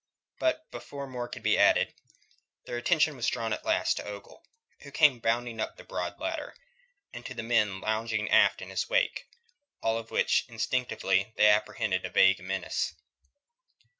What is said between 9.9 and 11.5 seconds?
of which, instinctively, they